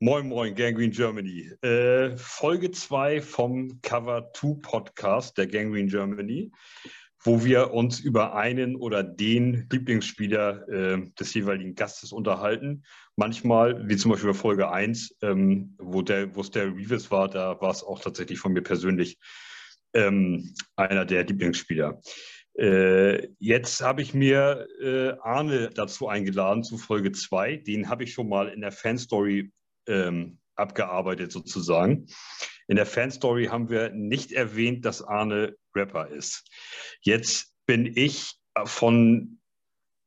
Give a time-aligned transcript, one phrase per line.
[0.00, 1.50] Moin, moin, Gangrene Germany.
[1.60, 6.52] Äh, Folge 2 vom Cover 2 Podcast der Gangrene Germany,
[7.24, 12.84] wo wir uns über einen oder den Lieblingsspieler äh, des jeweiligen Gastes unterhalten.
[13.16, 17.72] Manchmal, wie zum Beispiel bei Folge 1, ähm, wo, es der Revis war, da war
[17.72, 19.18] es auch tatsächlich von mir persönlich
[19.94, 22.00] ähm, einer der Lieblingsspieler.
[22.56, 27.56] Äh, jetzt habe ich mir äh, Arne dazu eingeladen zu Folge 2.
[27.56, 29.50] Den habe ich schon mal in der Fanstory
[29.88, 32.06] ähm, abgearbeitet sozusagen.
[32.66, 36.48] In der Fanstory haben wir nicht erwähnt, dass Arne Rapper ist.
[37.00, 39.38] Jetzt bin ich von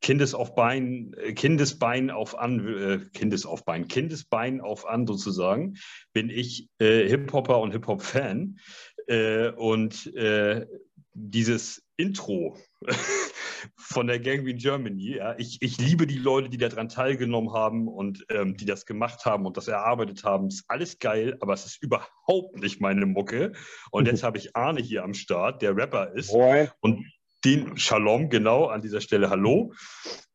[0.02, 5.78] Kindesaufbein, äh, Kindesbein auf an, äh, Kindesaufbein, Kindesbein auf an sozusagen,
[6.12, 8.60] bin ich äh, Hip-Hopper und Hip-Hop-Fan.
[9.08, 10.66] Äh, und äh,
[11.14, 12.58] dieses Intro
[13.76, 15.18] von der Gangrene Germany.
[15.18, 15.36] Ja.
[15.38, 19.46] Ich, ich liebe die Leute, die daran teilgenommen haben und ähm, die das gemacht haben
[19.46, 20.48] und das erarbeitet haben.
[20.48, 23.54] Ist alles geil, aber es ist überhaupt nicht meine Mucke.
[23.92, 26.32] Und jetzt habe ich Arne hier am Start, der Rapper ist.
[26.32, 26.70] Boy.
[26.80, 27.06] Und
[27.44, 29.74] den Shalom, genau, an dieser Stelle Hallo.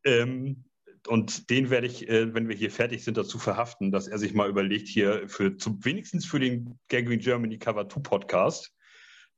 [0.05, 0.65] Ähm,
[1.07, 4.35] und den werde ich, äh, wenn wir hier fertig sind, dazu verhaften, dass er sich
[4.35, 8.76] mal überlegt, hier für zum, wenigstens für den Gangrene Germany Cover 2 Podcast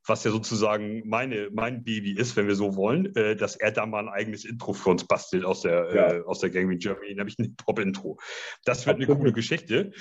[0.09, 3.87] was ja sozusagen meine, mein Baby ist, wenn wir so wollen, äh, dass er da
[3.87, 6.13] mal ein eigenes Intro für uns bastelt aus der, ja.
[6.15, 8.19] äh, aus der Gangrene Germany, nämlich ein Pop-Intro.
[8.65, 9.11] Das wird Absolut.
[9.11, 9.93] eine coole Geschichte.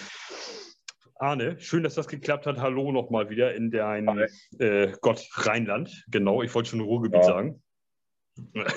[1.20, 2.59] Arne, schön, dass das geklappt hat.
[2.59, 4.08] Hallo nochmal wieder in dein
[4.59, 6.06] äh, Gott Rheinland.
[6.10, 7.28] Genau, ich wollte schon Ruhrgebiet ja.
[7.28, 7.64] sagen.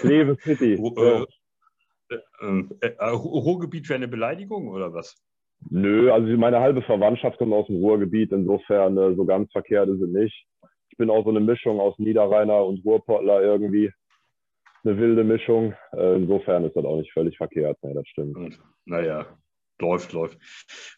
[0.03, 0.79] Lebe City.
[2.13, 2.17] Äh,
[2.81, 5.15] äh, äh, Ruhrgebiet wäre eine Beleidigung oder was?
[5.69, 10.11] Nö, also meine halbe Verwandtschaft kommt aus dem Ruhrgebiet, insofern so ganz verkehrt ist es
[10.11, 10.50] nicht
[11.01, 13.91] bin auch so eine Mischung aus Niederrheiner und Ruhrpottler irgendwie.
[14.85, 15.75] Eine wilde Mischung.
[15.93, 17.79] Äh, insofern ist das auch nicht völlig verkehrt.
[17.83, 18.61] Ja, das stimmt.
[18.85, 19.27] Naja,
[19.81, 20.39] läuft, läuft.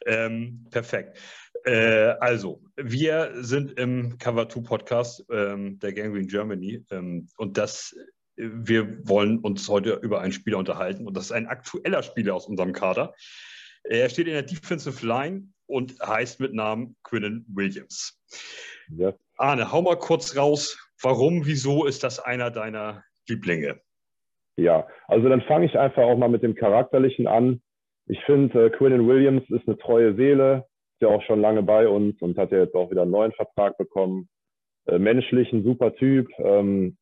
[0.05, 1.19] Ähm, perfekt.
[1.65, 7.97] Äh, also, wir sind im Cover 2 Podcast ähm, der Gangrene Germany ähm, und das,
[8.35, 12.49] wir wollen uns heute über einen Spieler unterhalten und das ist ein aktueller Spieler aus
[12.49, 13.15] unserem Kader.
[13.85, 18.21] Er steht in der Defensive Line und heißt mit Namen Quinnen Williams.
[18.89, 19.15] Ja.
[19.37, 23.81] Arne, hau mal kurz raus, warum, wieso ist das einer deiner Lieblinge?
[24.57, 27.63] Ja, also dann fange ich einfach auch mal mit dem Charakterlichen an.
[28.07, 31.89] Ich finde, äh, Quinnen Williams ist eine treue Seele, ist ja auch schon lange bei
[31.89, 34.29] uns und hat ja jetzt auch wieder einen neuen Vertrag bekommen.
[34.87, 36.97] Äh, menschlich ein super Typ, ähm,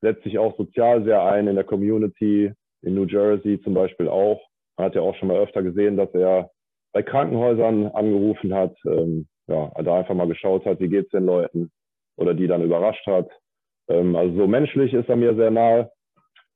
[0.00, 2.52] setzt sich auch sozial sehr ein in der Community,
[2.82, 4.40] in New Jersey zum Beispiel auch.
[4.76, 6.50] Man hat ja auch schon mal öfter gesehen, dass er
[6.92, 11.70] bei Krankenhäusern angerufen hat, ähm, ja, da einfach mal geschaut hat, wie geht's den Leuten
[12.16, 13.28] oder die dann überrascht hat.
[13.88, 15.90] Ähm, also so menschlich ist er mir sehr nahe.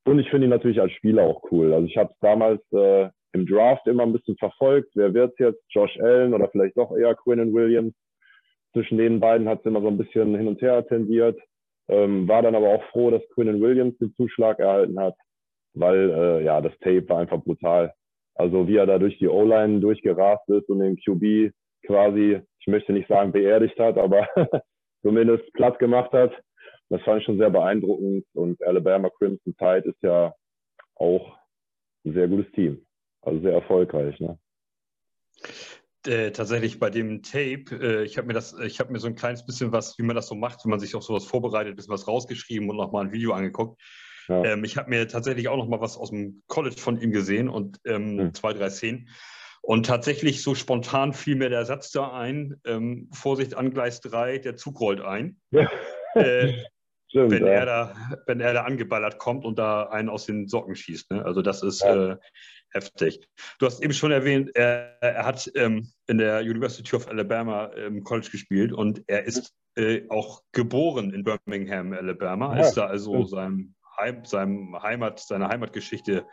[0.05, 1.75] Und ich finde ihn natürlich als Spieler auch cool.
[1.75, 4.91] Also ich habe es damals äh, im Draft immer ein bisschen verfolgt.
[4.95, 5.63] Wer wird's jetzt?
[5.71, 7.95] Josh Allen oder vielleicht doch eher Quinnen Williams?
[8.73, 11.39] Zwischen den beiden hat es immer so ein bisschen hin und her tendiert.
[11.89, 15.15] Ähm, war dann aber auch froh, dass Quinnen Williams den Zuschlag erhalten hat,
[15.75, 17.93] weil äh, ja das Tape war einfach brutal.
[18.35, 21.53] Also wie er da durch die O-Line durchgerast ist und den QB
[21.87, 24.29] quasi, möchte nicht sagen beerdigt hat, aber
[25.03, 26.33] zumindest platt gemacht hat.
[26.91, 28.25] Das fand ich schon sehr beeindruckend.
[28.35, 30.33] Und Alabama Crimson Tide ist ja
[30.95, 31.37] auch
[32.05, 32.87] ein sehr gutes Team.
[33.23, 34.19] Also sehr erfolgreich.
[34.21, 34.39] Ne?
[36.07, 39.17] Äh, tatsächlich bei dem Tape, äh, ich habe mir das, ich habe mir so ein
[39.17, 41.77] kleines bisschen was, wie man das so macht, wenn man sich auf sowas vorbereitet, ein
[41.77, 43.81] bisschen was rausgeschrieben und nochmal ein Video angeguckt.
[44.29, 44.45] Ja.
[44.45, 47.79] Ähm, ich habe mir tatsächlich auch nochmal was aus dem College von ihm gesehen und
[47.85, 48.35] ähm, hm.
[48.35, 49.09] zwei, drei Szenen.
[49.69, 54.39] Und tatsächlich so spontan fiel mir der Satz da ein, ähm, Vorsicht an Gleis 3,
[54.39, 55.37] der Zug rollt ein.
[55.51, 55.71] Ja.
[56.15, 56.55] Äh,
[57.11, 57.53] Stimmt, wenn, ja.
[57.53, 61.11] er da, wenn er da angeballert kommt und da einen aus den Socken schießt.
[61.11, 61.23] Ne?
[61.23, 62.13] Also das ist ja.
[62.13, 62.17] äh,
[62.71, 63.29] heftig.
[63.59, 68.05] Du hast eben schon erwähnt, er, er hat ähm, in der University of Alabama im
[68.05, 72.57] College gespielt und er ist äh, auch geboren in Birmingham, Alabama.
[72.57, 72.63] Ja.
[72.63, 76.25] Ist da also seinem, Heim, seinem Heimat, seiner Heimatgeschichte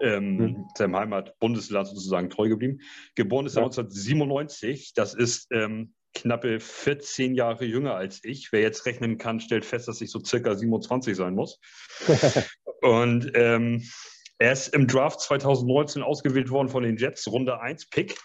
[0.00, 0.66] ähm, mhm.
[0.76, 2.80] seinem Heimatbundesland sozusagen treu geblieben.
[3.14, 3.66] Geboren ist er ja.
[3.66, 4.92] 1997.
[4.94, 8.52] Das ist ähm, knappe 14 Jahre jünger als ich.
[8.52, 11.58] Wer jetzt rechnen kann, stellt fest, dass ich so circa 27 sein muss.
[12.82, 13.82] Und ähm,
[14.38, 18.18] er ist im Draft 2019 ausgewählt worden von den Jets, Runde 1 Pick.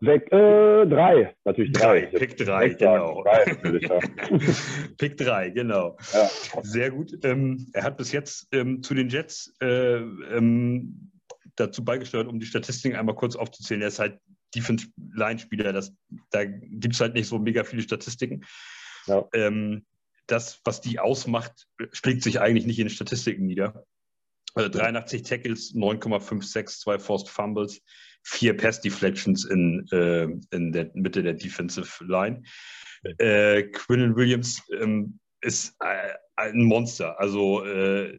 [0.00, 2.02] Weg, äh, drei, natürlich drei.
[2.02, 3.24] drei Pick drei, genau.
[3.24, 3.98] Drei, ja.
[4.98, 5.96] Pick drei, genau.
[6.12, 6.30] Ja.
[6.62, 7.18] Sehr gut.
[7.24, 11.10] Ähm, er hat bis jetzt ähm, zu den Jets äh, ähm,
[11.56, 13.82] dazu beigesteuert, um die Statistiken einmal kurz aufzuzählen.
[13.82, 14.20] Er ist halt
[14.54, 15.72] Defense-Line-Spieler,
[16.30, 18.44] da gibt es halt nicht so mega viele Statistiken.
[19.06, 19.26] Ja.
[19.34, 19.84] Ähm,
[20.26, 23.84] das, was die ausmacht, schlägt sich eigentlich nicht in Statistiken nieder.
[24.54, 27.82] Also 83 Tackles, 9,56, zwei Forced Fumbles,
[28.28, 32.42] vier Pass-Deflections in, äh, in der Mitte der Defensive Line.
[33.18, 37.18] Äh, Quillen Williams ähm, ist äh, ein Monster.
[37.18, 38.18] Also äh,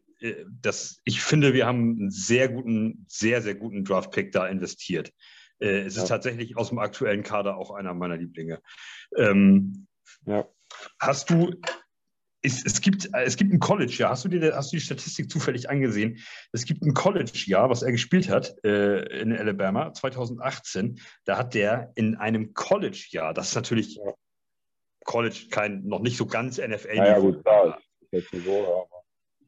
[0.60, 5.12] das, ich finde, wir haben einen sehr guten, sehr, sehr guten Draft-Pick da investiert.
[5.60, 6.02] Äh, es ja.
[6.02, 8.60] ist tatsächlich aus dem aktuellen Kader auch einer meiner Lieblinge.
[9.16, 9.86] Ähm,
[10.26, 10.46] ja.
[10.98, 11.54] Hast du,
[12.42, 15.68] es, es, gibt, es gibt ein College-Jahr, hast, du dir, hast du die Statistik zufällig
[15.68, 16.18] angesehen?
[16.52, 21.00] Es gibt ein College-Jahr, was er gespielt hat äh, in Alabama, 2018.
[21.24, 24.14] Da hat der in einem College-Jahr, das ist natürlich ja.
[25.04, 26.96] College, kein, noch nicht so ganz NFL.
[26.96, 28.86] Ja, gut, so, aber.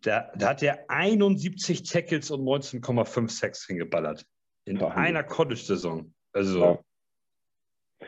[0.03, 4.27] Da, da hat er 71 Tackles und 19,5 Sacks hingeballert.
[4.65, 6.13] In ja, einer College-Saison.
[6.33, 6.61] Also.
[6.61, 6.79] Ja.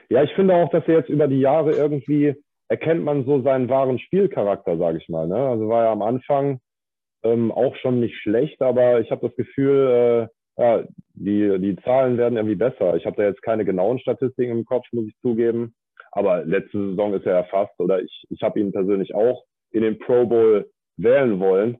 [0.08, 2.34] ja, ich finde auch, dass er jetzt über die Jahre irgendwie
[2.68, 5.26] erkennt man so seinen wahren Spielcharakter, sage ich mal.
[5.26, 5.36] Ne?
[5.36, 6.60] Also war er am Anfang
[7.22, 10.28] ähm, auch schon nicht schlecht, aber ich habe das Gefühl,
[10.58, 10.84] äh, ja,
[11.14, 12.94] die, die Zahlen werden irgendwie besser.
[12.96, 15.74] Ich habe da jetzt keine genauen Statistiken im Kopf, muss ich zugeben.
[16.12, 19.98] Aber letzte Saison ist er erfasst oder ich, ich habe ihn persönlich auch in den
[19.98, 21.78] Pro Bowl wählen wollen.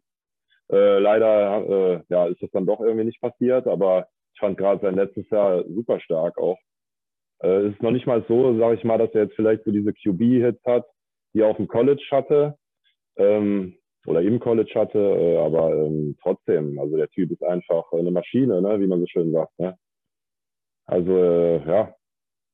[0.72, 4.80] Äh, leider äh, ja, ist das dann doch irgendwie nicht passiert, aber ich fand gerade
[4.80, 6.58] sein letztes Jahr super stark auch.
[7.44, 9.70] Äh, es ist noch nicht mal so, sage ich mal, dass er jetzt vielleicht so
[9.70, 10.86] diese QB-Hits hat,
[11.34, 12.56] die er auf dem College hatte
[13.16, 13.76] ähm,
[14.06, 18.62] oder im College hatte, äh, aber ähm, trotzdem, also der Typ ist einfach eine Maschine,
[18.62, 19.58] ne, wie man so schön sagt.
[19.58, 19.76] Ne?
[20.86, 21.94] Also äh, ja,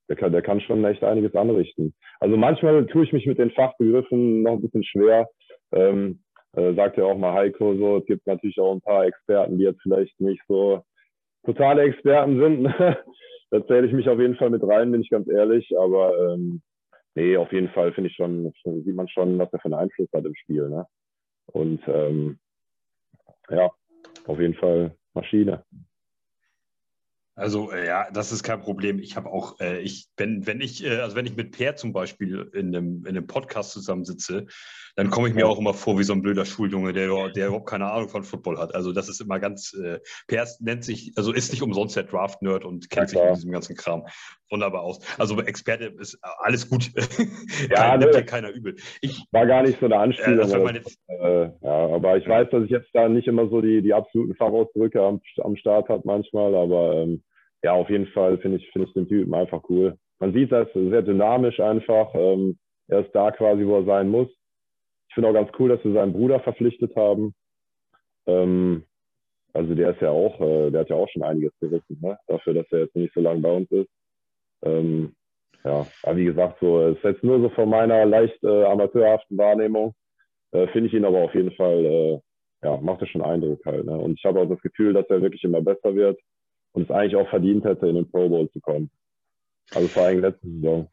[0.08, 1.94] der kann, der kann schon echt einiges anrichten.
[2.18, 5.28] Also manchmal tue ich mich mit den Fachbegriffen noch ein bisschen schwer.
[5.72, 6.20] Ähm,
[6.56, 9.64] äh, sagt ja auch mal Heiko so, es gibt natürlich auch ein paar Experten, die
[9.64, 10.82] jetzt vielleicht nicht so
[11.44, 12.74] totale Experten sind.
[13.50, 15.76] Da zähle ich mich auf jeden Fall mit rein, bin ich ganz ehrlich.
[15.78, 16.62] Aber ähm,
[17.14, 20.08] nee, auf jeden Fall finde ich schon, sieht man schon, was er für einen Einfluss
[20.14, 20.68] hat im Spiel.
[20.68, 20.86] Ne?
[21.46, 22.38] Und ähm,
[23.48, 23.70] ja,
[24.26, 25.64] auf jeden Fall Maschine.
[27.40, 28.98] Also äh, ja, das ist kein Problem.
[28.98, 31.94] Ich habe auch, äh, ich, wenn, wenn ich, äh, also wenn ich mit Per zum
[31.94, 34.46] Beispiel in einem, in einem Podcast zusammensitze,
[34.94, 37.68] dann komme ich mir auch immer vor wie so ein blöder Schuljunge, der, der überhaupt
[37.70, 38.74] keine Ahnung von Football hat.
[38.74, 42.66] Also das ist immer ganz, äh, Per nennt sich, also ist nicht umsonst der Draft-Nerd
[42.66, 44.04] und kennt ja, sich mit diesem ganzen Kram
[44.50, 45.00] wunderbar aus.
[45.18, 46.90] Also Experte ist alles gut.
[47.70, 48.76] Ja, nimmt dir keiner übel.
[49.00, 50.50] Ich, war gar nicht so eine Anspielung.
[50.50, 50.78] Äh, meine...
[51.08, 54.34] äh, ja, aber ich weiß, dass ich jetzt da nicht immer so die, die absoluten
[54.34, 57.22] Fachausdrücke am, am Start habe manchmal, aber ähm,
[57.62, 59.96] ja, auf jeden Fall finde ich, finde ich den Typen einfach cool.
[60.18, 62.14] Man sieht das sehr dynamisch einfach.
[62.14, 62.58] Ähm,
[62.88, 64.28] er ist da quasi, wo er sein muss.
[65.08, 67.34] Ich finde auch ganz cool, dass wir seinen Bruder verpflichtet haben.
[68.26, 68.84] Ähm,
[69.52, 72.18] also der ist ja auch, äh, der hat ja auch schon einiges gerissen, ne?
[72.28, 73.90] dafür, dass er jetzt nicht so lange bei uns ist.
[74.62, 75.14] Ähm,
[75.64, 79.94] ja, aber wie gesagt, so ist jetzt nur so von meiner leicht äh, amateurhaften Wahrnehmung.
[80.52, 82.20] Äh, finde ich ihn aber auf jeden Fall, äh,
[82.62, 83.84] ja, macht er schon Eindruck halt.
[83.84, 83.96] Ne?
[83.96, 86.18] Und ich habe auch das Gefühl, dass er wirklich immer besser wird
[86.72, 88.90] und es eigentlich auch verdient hätte, in den Pro Bowl zu kommen.
[89.72, 90.90] Also vor allem letzte Saison.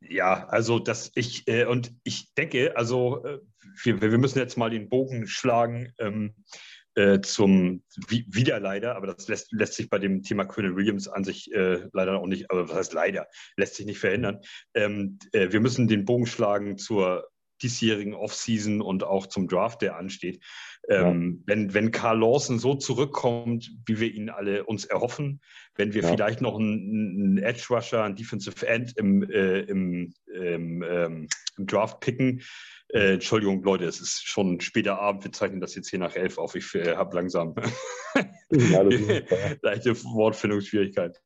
[0.00, 3.40] Ja, also das ich äh, und ich denke, also äh,
[3.82, 6.34] wir, wir müssen jetzt mal den Bogen schlagen ähm,
[6.94, 11.08] äh, zum wie, wieder leider, aber das lässt, lässt sich bei dem Thema Colonel Williams
[11.08, 14.40] an sich äh, leider auch nicht, aber was heißt leider, lässt sich nicht verhindern.
[14.74, 17.28] Ähm, äh, wir müssen den Bogen schlagen zur
[17.62, 20.42] diesjährigen Offseason und auch zum Draft, der ansteht.
[20.88, 21.54] Ähm, ja.
[21.54, 25.40] wenn, wenn Carl Lawson so zurückkommt, wie wir ihn alle uns erhoffen,
[25.74, 26.08] wenn wir ja.
[26.08, 31.66] vielleicht noch einen, einen, Edge Rusher, einen Defensive End im, äh, im, im, ähm, im,
[31.66, 32.42] Draft picken.
[32.88, 35.24] Äh, Entschuldigung, Leute, es ist schon später Abend.
[35.24, 36.54] Wir zeichnen das jetzt hier nach elf auf.
[36.54, 37.54] Ich äh, habe langsam
[38.50, 41.20] leichte Wortfindungsschwierigkeiten.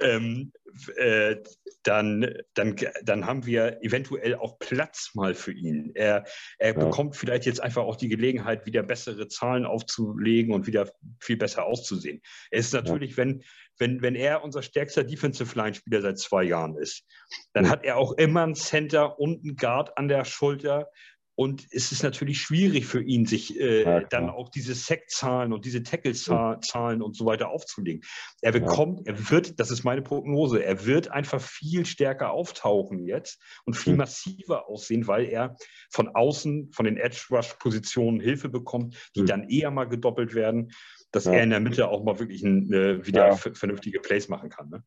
[0.00, 0.52] Ähm,
[0.96, 1.36] äh,
[1.82, 5.92] dann, dann, dann haben wir eventuell auch Platz mal für ihn.
[5.94, 6.24] Er,
[6.58, 6.84] er ja.
[6.84, 10.90] bekommt vielleicht jetzt einfach auch die Gelegenheit, wieder bessere Zahlen aufzulegen und wieder
[11.20, 12.20] viel besser auszusehen.
[12.50, 13.16] Er ist natürlich, ja.
[13.18, 13.42] wenn,
[13.78, 17.04] wenn, wenn er unser stärkster Defensive Line-Spieler seit zwei Jahren ist,
[17.52, 17.70] dann ja.
[17.70, 20.88] hat er auch immer einen Center und einen Guard an der Schulter,
[21.36, 25.66] und es ist natürlich schwierig für ihn, sich äh, ja, dann auch diese Sack-Zahlen und
[25.66, 28.02] diese Tackle-Zahlen und so weiter aufzulegen.
[28.40, 29.12] Er bekommt, ja.
[29.12, 33.92] er wird, das ist meine Prognose, er wird einfach viel stärker auftauchen jetzt und viel
[33.92, 33.98] mhm.
[33.98, 35.56] massiver aussehen, weil er
[35.90, 39.26] von außen, von den Edge-Rush-Positionen Hilfe bekommt, die mhm.
[39.26, 40.72] dann eher mal gedoppelt werden,
[41.12, 41.32] dass ja.
[41.32, 44.70] er in der Mitte auch mal wirklich ein, äh, wieder vernünftige Plays machen kann.
[44.70, 44.82] Ne?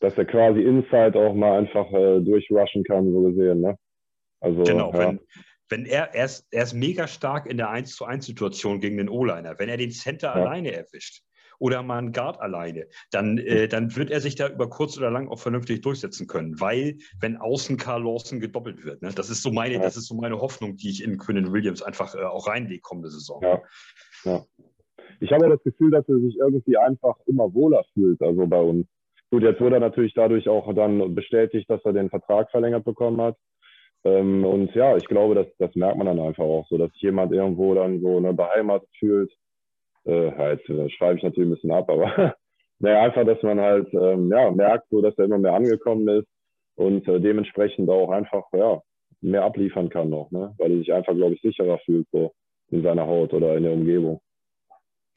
[0.00, 3.60] Dass er quasi Inside auch mal einfach äh, durchrushen kann, so gesehen.
[3.60, 3.78] Ne?
[4.40, 5.20] Also, genau, wenn,
[5.68, 8.96] wenn er, er ist, er ist mega stark in der 1 zu 1 Situation gegen
[8.96, 9.58] den O-Liner.
[9.58, 10.34] Wenn er den Center ja.
[10.34, 11.22] alleine erwischt
[11.58, 15.10] oder mal einen Guard alleine, dann, äh, dann wird er sich da über kurz oder
[15.10, 19.42] lang auch vernünftig durchsetzen können, weil wenn außen Carl Lawson gedoppelt wird, ne, das ist
[19.42, 19.80] so meine, ja.
[19.80, 23.10] das ist so meine Hoffnung, die ich in Quinnen Williams einfach äh, auch reinlege kommende
[23.10, 23.40] Saison.
[23.42, 23.62] Ja.
[24.24, 24.44] ja.
[25.20, 28.86] Ich habe das Gefühl, dass er sich irgendwie einfach immer wohler fühlt, also bei uns.
[29.30, 33.20] Gut, jetzt wurde er natürlich dadurch auch dann bestätigt, dass er den Vertrag verlängert bekommen
[33.20, 33.36] hat.
[34.04, 37.32] Ähm, und ja, ich glaube, das, das merkt man dann einfach auch so, dass jemand
[37.32, 39.32] irgendwo dann so eine beheimatet fühlt.
[40.04, 42.34] Äh, halt, äh, schreibe ich natürlich ein bisschen ab, aber
[42.78, 46.28] naja, einfach, dass man halt ähm, ja, merkt, so, dass er immer mehr angekommen ist
[46.76, 48.82] und äh, dementsprechend auch einfach ja,
[49.22, 50.54] mehr abliefern kann noch, ne?
[50.58, 52.34] weil er sich einfach, glaube ich, sicherer fühlt so
[52.70, 54.20] in seiner Haut oder in der Umgebung.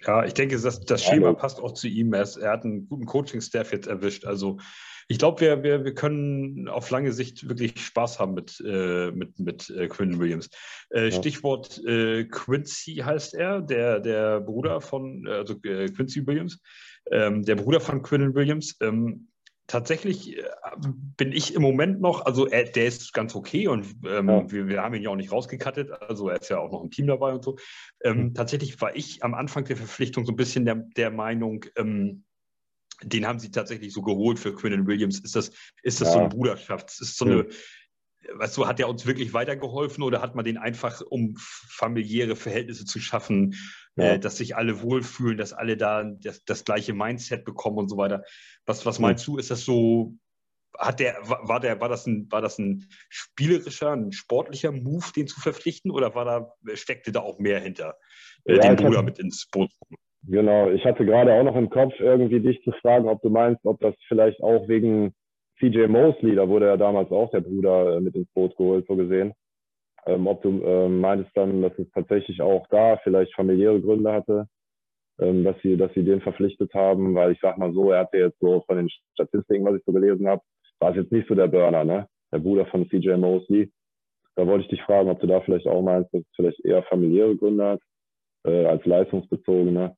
[0.05, 2.13] Ja, ich denke, das, das Schema passt auch zu ihm.
[2.13, 4.25] Er, ist, er hat einen guten Coaching-Staff jetzt erwischt.
[4.25, 4.57] Also
[5.07, 9.39] ich glaube, wir, wir, wir können auf lange Sicht wirklich Spaß haben mit, äh, mit,
[9.39, 10.49] mit äh, Quinn Williams.
[10.89, 11.11] Äh, ja.
[11.11, 16.61] Stichwort äh, Quincy heißt er, der, der Bruder von, also äh, Quincy Williams,
[17.11, 18.75] ähm, der Bruder von Quinn Williams.
[18.81, 19.29] Ähm,
[19.67, 20.43] tatsächlich äh,
[21.15, 24.51] bin ich im Moment noch, also er, der ist ganz okay und ähm, ja.
[24.51, 26.91] wir, wir, haben ihn ja auch nicht rausgekattet, also er ist ja auch noch im
[26.91, 27.57] Team dabei und so.
[28.03, 28.33] Ähm, mhm.
[28.33, 32.23] Tatsächlich war ich am Anfang der Verpflichtung so ein bisschen der, der Meinung, ähm,
[33.03, 35.19] den haben sie tatsächlich so geholt für Quinn Williams.
[35.19, 35.51] Ist das,
[35.83, 36.13] ist das ja.
[36.13, 36.89] so eine Bruderschaft?
[36.99, 37.49] Ist so eine, mhm.
[38.35, 42.85] weißt du, hat er uns wirklich weitergeholfen oder hat man den einfach, um familiäre Verhältnisse
[42.85, 43.55] zu schaffen,
[43.95, 44.13] ja.
[44.13, 47.97] äh, dass sich alle wohlfühlen, dass alle da das, das gleiche Mindset bekommen und so
[47.97, 48.23] weiter?
[48.65, 49.37] Was, was meinst du?
[49.37, 50.15] Ist das so,
[50.77, 55.27] hat der, war, der, war, das ein, war das ein spielerischer, ein sportlicher Move, den
[55.27, 57.97] zu verpflichten, oder war da, steckte da auch mehr hinter,
[58.45, 59.71] äh, ja, den Bruder mit ins Boot?
[60.23, 63.65] Genau, ich hatte gerade auch noch im Kopf, irgendwie dich zu fragen, ob du meinst,
[63.65, 65.13] ob das vielleicht auch wegen
[65.59, 68.95] CJ Mosley, da wurde ja damals auch der Bruder äh, mit ins Boot geholt, so
[68.95, 69.33] gesehen.
[70.05, 74.47] Ähm, ob du ähm, meintest dann, dass es tatsächlich auch da vielleicht familiäre Gründe hatte,
[75.19, 78.17] ähm, dass sie, dass sie den verpflichtet haben, weil ich sag mal so, er hatte
[78.17, 80.41] jetzt so von den Statistiken, was ich so gelesen habe,
[80.79, 82.07] war es jetzt nicht so der Burner, ne?
[82.31, 83.71] Der Bruder von CJ Mosley.
[84.35, 86.83] Da wollte ich dich fragen, ob du da vielleicht auch meinst, dass es vielleicht eher
[86.83, 87.81] familiäre Gründe hat,
[88.45, 89.95] äh, als leistungsbezogene.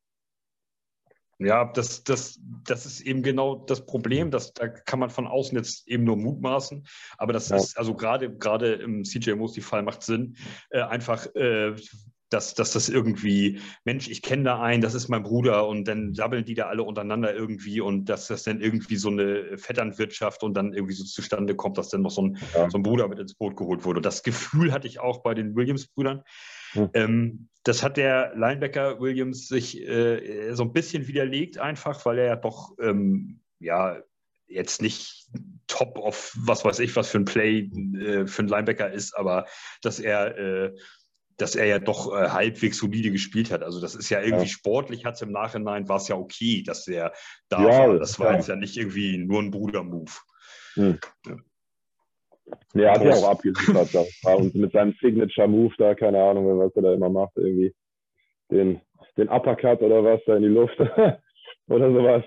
[1.40, 4.30] Ja, das, das, das ist eben genau das Problem.
[4.30, 6.86] dass da kann man von außen jetzt eben nur mutmaßen.
[7.18, 7.56] Aber das ja.
[7.56, 10.36] ist, also gerade, gerade im CJ Mosley-Fall macht Sinn,
[10.70, 11.76] äh, einfach, äh,
[12.30, 16.14] dass, dass das irgendwie, Mensch, ich kenne da einen, das ist mein Bruder und dann
[16.14, 20.54] sabbeln die da alle untereinander irgendwie und dass das dann irgendwie so eine Vetternwirtschaft und
[20.54, 22.70] dann irgendwie so zustande kommt, dass dann noch so ein, ja.
[22.70, 24.02] so ein Bruder mit ins Boot geholt wurde.
[24.02, 26.24] Das Gefühl hatte ich auch bei den Williams-Brüdern.
[26.74, 26.90] Hm.
[26.94, 32.26] Ähm, das hat der Linebacker Williams sich äh, so ein bisschen widerlegt, einfach, weil er
[32.26, 34.02] ja doch ähm, ja
[34.48, 35.28] jetzt nicht
[35.68, 39.46] top auf was weiß ich, was für ein Play äh, für einen Linebacker ist, aber
[39.82, 40.76] dass er äh,
[41.40, 43.64] dass er ja doch äh, halbwegs solide gespielt hat.
[43.64, 44.50] Also das ist ja irgendwie ja.
[44.50, 47.14] sportlich, hat es im Nachhinein, war es ja okay, dass er
[47.48, 48.00] da ja, war.
[48.00, 48.38] Das war ja.
[48.38, 50.12] jetzt ja nicht irgendwie nur ein Bruder-Move.
[50.74, 51.00] Hm.
[52.74, 53.90] Nee, er hat ja auch abgeliefert.
[53.94, 54.34] da.
[54.34, 57.74] Und mit seinem Signature-Move da, keine Ahnung, was er da immer macht, irgendwie
[58.52, 58.82] den,
[59.18, 60.80] den Uppercut oder was da in die Luft
[61.70, 62.24] oder sowas.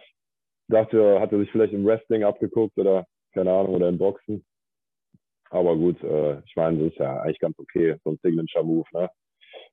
[0.69, 4.45] Dachte, hat er sich vielleicht im Wrestling abgeguckt oder keine Ahnung, oder im Boxen.
[5.50, 8.87] Aber gut, äh, ich meine, das ist ja eigentlich ganz okay, so ein Signature-Move.
[8.93, 9.11] Ne?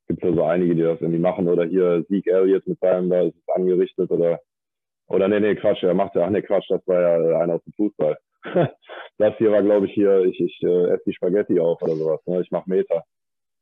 [0.07, 1.47] Gibt ja so einige, die das irgendwie machen.
[1.47, 4.11] Oder hier Zeke Elliott mit seinem, da ist es angerichtet.
[4.11, 4.39] Oder,
[5.07, 7.63] oder nee, nee, Quatsch, er macht ja, ach nee, Quatsch, das war ja einer aus
[7.63, 8.17] dem Fußball.
[9.17, 12.21] das hier war, glaube ich, hier, ich, ich äh, esse die Spaghetti auf oder sowas.
[12.25, 12.41] Ne?
[12.41, 13.03] Ich mache Meter.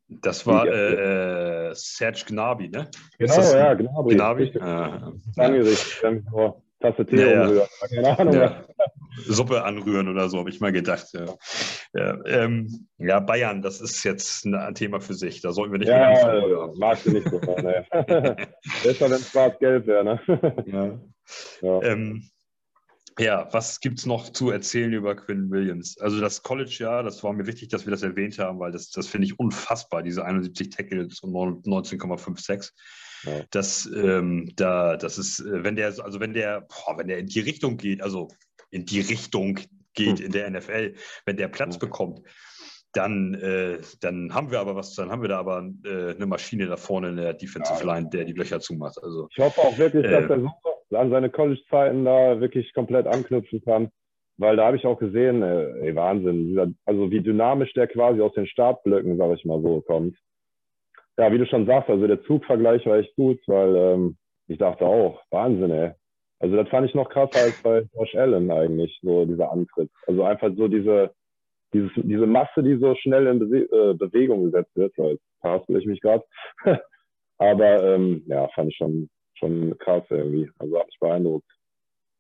[0.10, 2.90] Das war äh, Serge Gnabry, ne?
[3.20, 4.16] Genau, ja, Gnabry.
[4.16, 4.54] Gnabry?
[4.62, 6.24] Ah, Angerichtet.
[6.34, 6.56] Ja.
[6.80, 7.68] Tasse Tee ja, umrühren.
[7.90, 8.34] Keine Ahnung.
[8.34, 8.64] Ja.
[9.26, 11.08] Suppe anrühren oder so, habe ich mal gedacht.
[11.14, 11.26] Ja.
[11.94, 15.42] Ja, ähm, ja, Bayern, das ist jetzt ein Thema für sich.
[15.42, 17.86] Da sollten wir nicht ja, mehr Magst du nicht so ne?
[18.84, 20.22] Besser, wenn es schwarz-gelb wäre, ne?
[20.68, 21.00] ja.
[21.62, 21.82] Ja.
[21.82, 22.30] Ähm,
[23.20, 25.98] ja, was gibt es noch zu erzählen über Quinn Williams?
[26.00, 29.08] Also das College-Jahr, das war mir wichtig, dass wir das erwähnt haben, weil das, das
[29.08, 32.72] finde ich unfassbar, diese 71 Tackles und 19,56.
[33.24, 33.42] Ja.
[33.50, 37.28] Das, ähm, da, das ist, äh, wenn der, also wenn der, boah, wenn der in
[37.28, 38.28] die Richtung geht, also
[38.70, 39.60] in die Richtung
[39.94, 40.26] geht hm.
[40.26, 40.94] in der NFL,
[41.26, 41.80] wenn der Platz hm.
[41.80, 42.22] bekommt,
[42.94, 46.68] dann, äh, dann haben wir aber was, dann haben wir da aber äh, eine Maschine
[46.68, 48.98] da vorne in der Defensive Line, der die Löcher zumacht.
[49.02, 53.08] Also, ich hoffe auch wirklich, dass äh, er super an seine College-Zeiten da wirklich komplett
[53.08, 53.90] anknüpfen kann.
[54.38, 58.34] Weil da habe ich auch gesehen, äh, ey, Wahnsinn, also wie dynamisch der quasi aus
[58.34, 60.16] den Startblöcken, sage ich mal so, kommt
[61.18, 64.18] ja, wie du schon sagst, also der Zugvergleich war echt gut, weil ähm,
[64.48, 65.92] ich dachte auch, Wahnsinn, ey.
[66.40, 69.90] Also das fand ich noch krasser als bei Josh Allen eigentlich, so dieser Antritt.
[70.06, 71.12] Also einfach so diese,
[71.74, 75.88] dieses, diese Masse, die so schnell in Bewe äh, Bewegung gesetzt wird, weil verhaspel ich
[75.88, 76.24] mich gerade.
[77.40, 80.50] Aber ähm, ja, fand ich schon, schon krass irgendwie.
[80.60, 81.48] Also hat mich beeindruckt.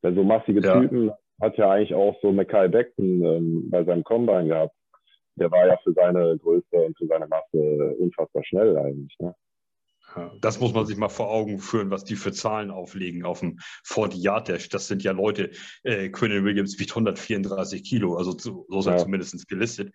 [0.01, 0.79] Weil so massige ja.
[0.79, 4.73] Typen hat ja eigentlich auch so Mackay Beckton ähm, bei seinem Combine gehabt
[5.37, 9.15] der war ja für seine Größe und für seine Masse unfassbar schnell eigentlich.
[9.19, 9.35] Ne?
[10.41, 13.59] Das muss man sich mal vor Augen führen, was die für Zahlen auflegen auf dem
[13.83, 14.69] 40 Yard Dash.
[14.69, 15.51] Das sind ja Leute,
[15.83, 18.97] äh, Quinn Williams wiegt 134 Kilo, also so, ist er ja.
[18.97, 19.93] zumindest gelistet.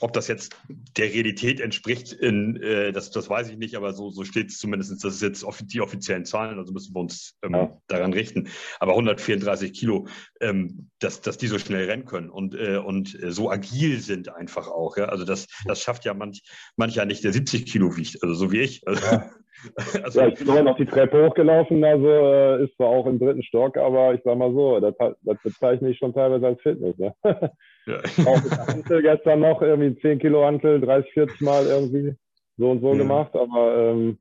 [0.00, 0.56] Ob das jetzt
[0.96, 4.58] der Realität entspricht, in, äh, das, das weiß ich nicht, aber so, so steht es
[4.58, 5.04] zumindest.
[5.04, 7.80] Das ist jetzt offi die offiziellen Zahlen, also müssen wir uns ähm, ja.
[7.88, 8.48] daran richten.
[8.78, 10.06] Aber 134 Kilo,
[10.40, 14.68] ähm, dass, dass die so schnell rennen können und, äh, und so agil sind einfach
[14.68, 14.96] auch.
[14.96, 15.06] Ja?
[15.06, 16.42] Also das, das schafft ja manch,
[16.76, 18.86] mancher nicht, der 70 Kilo wiegt, also so wie ich.
[18.86, 19.30] Also, ja.
[20.02, 23.42] Also, ja, ich bin noch die Treppe hochgelaufen, also äh, ist zwar auch im dritten
[23.42, 26.96] Stock, aber ich sag mal so, das, das bezeichne ich schon teilweise als Fitness.
[26.98, 27.14] Ne?
[27.86, 28.00] Ja.
[28.26, 32.14] Auch Hantel gestern noch irgendwie 10 Kilo Hantel, 30, 40 Mal irgendwie
[32.58, 32.98] so und so ja.
[32.98, 34.18] gemacht, aber ähm,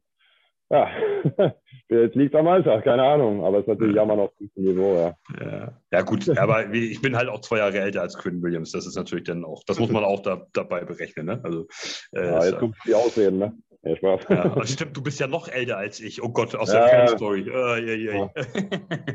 [0.70, 0.90] ja,
[1.90, 4.04] jetzt liegt am Alter, keine Ahnung, aber es ist natürlich ja.
[4.04, 5.16] immer noch ein Niveau, ja.
[5.40, 5.74] ja.
[5.92, 8.96] Ja, gut, aber ich bin halt auch zwei Jahre älter als Quinn Williams, das ist
[8.96, 11.42] natürlich dann auch, das muss man auch da, dabei berechnen, ne?
[11.44, 11.68] Also,
[12.14, 13.54] äh, ja, jetzt du die Ausreden, ne?
[13.88, 14.22] Ja, Spaß.
[14.30, 16.22] Ja, stimmt, du bist ja noch älter als ich.
[16.22, 17.42] Oh Gott, aus der ja, Fanstory.
[17.44, 18.30] Uh, yeah, yeah.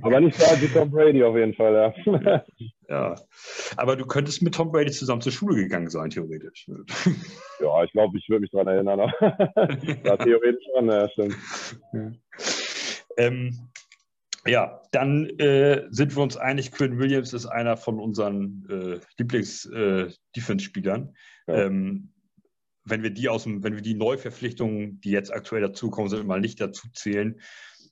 [0.03, 2.45] Aber nicht so alt wie Tom Brady auf jeden Fall, ja.
[2.89, 3.15] ja.
[3.77, 6.69] Aber du könntest mit Tom Brady zusammen zur Schule gegangen sein, theoretisch.
[7.61, 8.99] Ja, ich glaube, ich würde mich daran erinnern.
[10.05, 11.37] ja, theoretisch schon, ja, stimmt.
[13.19, 13.69] Ähm,
[14.47, 21.15] ja, dann äh, sind wir uns einig, Quinn Williams ist einer von unseren äh, Lieblings-Defense-Spielern.
[21.47, 22.12] Äh, ähm,
[22.85, 26.41] wenn wir die aus dem, wenn wir die Neuverpflichtungen, die jetzt aktuell dazukommen sind, mal
[26.41, 27.41] nicht dazu zählen,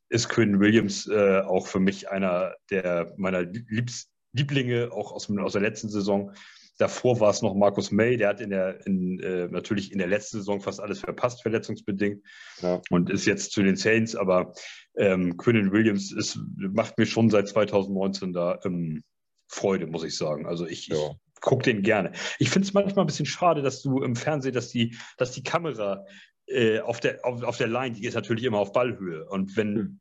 [0.09, 5.53] ist Quinn Williams äh, auch für mich einer der meiner Liebs Lieblinge, auch aus, aus
[5.53, 6.33] der letzten Saison.
[6.79, 10.07] Davor war es noch Markus May, der hat in der, in, äh, natürlich in der
[10.07, 12.23] letzten Saison fast alles verpasst, verletzungsbedingt,
[12.63, 12.81] ja.
[12.91, 14.17] und ist jetzt zu den Saints.
[14.17, 14.55] Aber
[14.97, 19.03] ähm, Quinn Williams ist, macht mir schon seit 2019 da ähm,
[19.49, 20.47] Freude, muss ich sagen.
[20.47, 20.97] Also ich, ja.
[20.97, 22.13] ich guck den gerne.
[22.39, 25.43] Ich finde es manchmal ein bisschen schade, dass du im Fernsehen, dass die, dass die
[25.43, 26.05] Kamera
[26.47, 29.27] äh, auf, der, auf, auf der Line, die ist natürlich immer auf Ballhöhe.
[29.29, 30.01] Und wenn, mhm.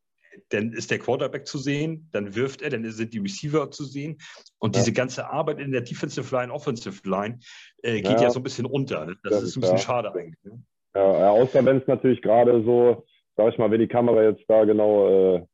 [0.49, 4.17] dann ist der Quarterback zu sehen, dann wirft er, dann sind die Receiver zu sehen.
[4.57, 4.81] Und ja.
[4.81, 7.39] diese ganze Arbeit in der Defensive Line, Offensive Line
[7.83, 8.23] äh, geht ja.
[8.23, 8.29] ja.
[8.31, 9.05] so ein bisschen unter.
[9.05, 9.15] Ne?
[9.23, 9.83] Das, das ist ein bisschen ja.
[9.83, 10.43] schade eigentlich.
[10.43, 10.61] Ne?
[10.95, 13.05] Ja, außer wenn es natürlich gerade so,
[13.37, 15.45] sag ich mal, wenn die Kamera jetzt da genau äh,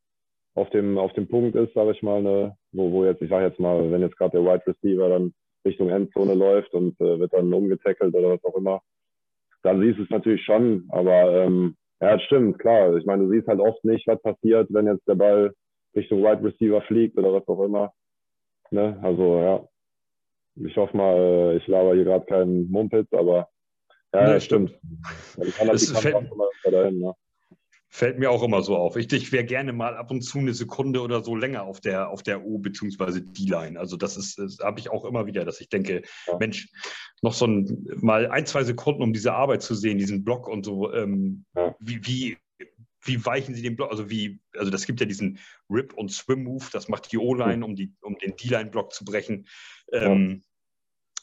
[0.56, 3.42] auf, dem, auf dem Punkt ist, sag ich mal, ne, wo, wo jetzt, ich sag
[3.42, 5.34] jetzt mal, wenn jetzt gerade der Wide Receiver dann
[5.66, 8.82] Richtung Endzone läuft und äh, wird dann umgetackelt oder was auch immer,
[9.64, 10.86] dann siehst du es natürlich schon.
[10.90, 12.96] Aber ähm, ja, stimmt, klar.
[12.96, 15.54] Ich meine, du siehst halt oft nicht, was passiert, wenn jetzt der Ball
[15.96, 17.94] Richtung Wide Receiver fliegt oder was auch immer.
[18.72, 19.00] Ne?
[19.02, 19.68] Also ja,
[20.56, 23.50] ich hoffe mal, äh, ich laber hier gerade keinen Mumpitz, aber
[24.14, 24.72] ja, nee, stimmt.
[25.32, 25.48] stimmt.
[25.48, 26.32] Ich kann das, das fällt,
[26.64, 27.14] dahin, ne?
[27.96, 28.98] Fällt mir auch immer so auf.
[28.98, 32.10] Ich, ich wäre gerne mal ab und zu eine Sekunde oder so länger auf der,
[32.10, 33.22] auf der O- bzw.
[33.22, 33.80] D-Line.
[33.80, 36.38] Also das ist, das habe ich auch immer wieder, dass ich denke, ja.
[36.38, 36.68] Mensch,
[37.22, 40.66] noch so ein, mal ein, zwei Sekunden, um diese Arbeit zu sehen, diesen Block und
[40.66, 40.92] so.
[40.94, 41.74] Ähm, ja.
[41.80, 42.38] wie, wie,
[43.02, 43.92] wie weichen sie den Block?
[43.92, 47.78] Also wie, also das gibt ja diesen Rip- und Swim-Move, das macht die O-Line, um,
[47.78, 49.48] die, um den D-Line-Block zu brechen.
[49.94, 50.44] Ähm,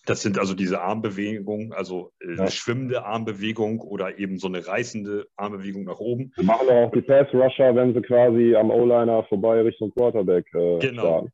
[0.06, 2.50] das sind also diese Armbewegungen, also äh, ja.
[2.50, 6.32] schwimmende Armbewegung oder eben so eine reißende Armbewegung nach oben.
[6.36, 11.02] Wir machen auch die Pass-Rusher, wenn sie quasi am O-Liner vorbei Richtung Quarterback äh, Genau,
[11.02, 11.32] starten.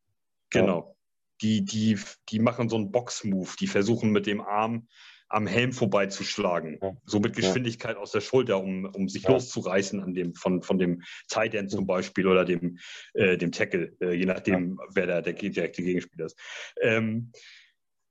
[0.51, 0.79] genau.
[0.79, 0.95] Ja.
[1.41, 1.99] Die, die,
[2.31, 4.89] die machen so einen Box-Move, die versuchen mit dem Arm
[5.29, 6.79] am Helm vorbeizuschlagen.
[6.83, 6.97] Ja.
[7.05, 8.03] So mit Geschwindigkeit ja.
[8.03, 9.31] aus der Schulter, um, um sich ja.
[9.31, 12.79] loszureißen an dem, von, von dem Tight End zum Beispiel oder dem,
[13.15, 16.39] äh, dem Tackle, äh, je nachdem, wer da der direkte Gegenspieler ist.
[16.81, 17.33] Ähm,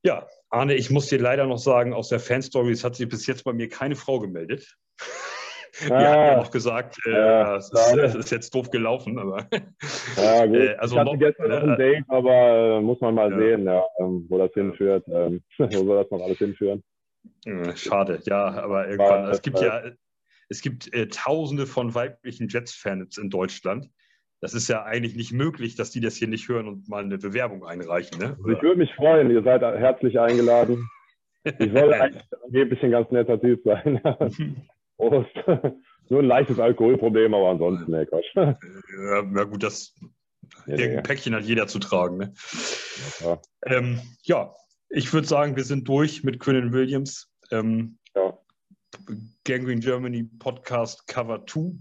[0.08, 3.44] ja, Arne, ich muss dir leider noch sagen, aus der Fanstories hat sich bis jetzt
[3.44, 4.76] bei mir keine Frau gemeldet.
[5.80, 9.20] Wir ah, haben ja noch gesagt, äh, ja, es, ist, es, ist, jetzt doof gelaufen,
[9.20, 9.48] aber.
[10.16, 10.56] Ja, gut.
[10.58, 13.32] Äh, also ich hatte noch, gestern noch ein äh, Date, aber äh, muss man mal
[13.32, 13.38] ja.
[13.38, 15.06] sehen, ja, ähm, wo das hinführt.
[15.08, 16.84] Ähm, wo soll das noch alles hinführen?
[17.76, 19.30] Schade, ja, aber irgendwann.
[19.30, 19.84] Es gibt ja,
[20.50, 23.88] es gibt äh, tausende von weiblichen Jets-Fans in Deutschland
[24.40, 27.18] das ist ja eigentlich nicht möglich, dass die das hier nicht hören und mal eine
[27.18, 28.20] Bewerbung einreichen.
[28.20, 28.38] Ne?
[28.40, 30.88] Ich würde mich freuen, ihr seid herzlich eingeladen.
[31.44, 34.02] Ich soll eigentlich angeblich ein ganz netter Typ sein.
[34.98, 35.36] Prost.
[36.10, 38.36] Nur ein leichtes Alkoholproblem, aber ansonsten, ne, Quatsch.
[38.36, 39.94] Ja, na gut, das
[40.66, 41.02] ja, irgendein ja.
[41.02, 42.18] Päckchen hat jeder zu tragen.
[42.18, 42.34] Ne?
[43.20, 44.54] Ja, ähm, ja,
[44.90, 47.30] ich würde sagen, wir sind durch mit Quinnen Williams.
[47.52, 48.38] Ähm, ja.
[49.44, 51.78] Gangrene Germany Podcast Cover 2.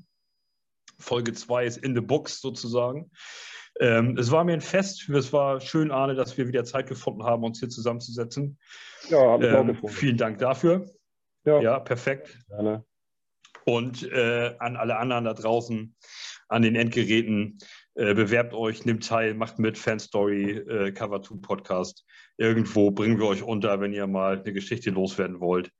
[0.98, 3.10] Folge 2 ist in the books sozusagen.
[3.80, 5.08] Ähm, es war mir ein Fest.
[5.08, 8.58] Es war schön, Arne, dass wir wieder Zeit gefunden haben, uns hier zusammenzusetzen.
[9.08, 9.94] Ja, habe ich ähm, auch gefunden.
[9.94, 10.86] Vielen Dank dafür.
[11.44, 12.38] Ja, ja perfekt.
[12.48, 12.84] Gerne.
[13.64, 15.94] Und äh, an alle anderen da draußen,
[16.48, 17.58] an den Endgeräten,
[17.94, 22.04] äh, bewerbt euch, nimmt teil, macht mit, Fanstory, äh, Cover 2 Podcast.
[22.36, 25.70] Irgendwo bringen wir euch unter, wenn ihr mal eine Geschichte loswerden wollt.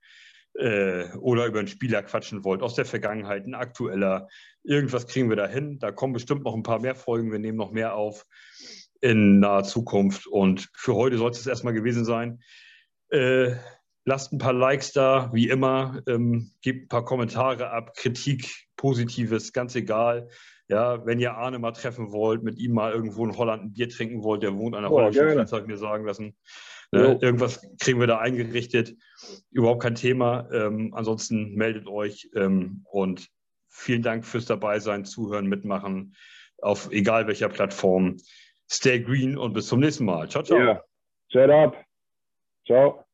[0.57, 4.27] Äh, oder über einen Spieler quatschen wollt, aus der Vergangenheit, ein aktueller,
[4.63, 5.79] irgendwas kriegen wir da hin.
[5.79, 7.31] Da kommen bestimmt noch ein paar mehr Folgen.
[7.31, 8.25] Wir nehmen noch mehr auf
[9.01, 10.27] in naher Zukunft.
[10.27, 12.41] Und für heute soll es erstmal gewesen sein.
[13.09, 13.55] Äh,
[14.05, 16.01] lasst ein paar Likes da, wie immer.
[16.07, 20.29] Ähm, gebt ein paar Kommentare ab, Kritik, Positives, ganz egal.
[20.69, 23.87] Ja, wenn ihr Arne mal treffen wollt, mit ihm mal irgendwo in Holland ein Bier
[23.87, 26.35] trinken wollt, der wohnt an der oh, holländischen Grenze, ich mir sagen lassen.
[26.91, 28.95] Ne, irgendwas kriegen wir da eingerichtet.
[29.51, 30.49] Überhaupt kein Thema.
[30.51, 33.27] Ähm, ansonsten meldet euch ähm, und
[33.69, 36.15] vielen Dank fürs Dabeisein, Zuhören, Mitmachen
[36.61, 38.17] auf egal welcher Plattform.
[38.69, 40.29] Stay green und bis zum nächsten Mal.
[40.29, 40.57] Ciao, ciao.
[40.57, 40.83] Yeah.
[41.31, 41.77] Shut up.
[42.65, 43.06] Ciao.